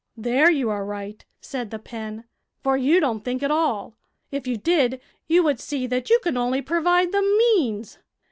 [0.17, 2.23] "There you are right," said the pen,
[2.63, 3.97] "for you don't think at all;
[4.31, 7.99] if you did, you would see that you can only provide the means.